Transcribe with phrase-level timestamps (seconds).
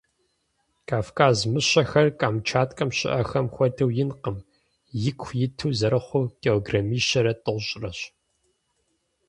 [0.89, 4.37] Кавказ мыщэхэр Камчаткэм щыIэхэм хуэдэу инкъым-
[5.09, 7.99] ику иту зэрыхъур килограммищэрэ тIощIрэщ.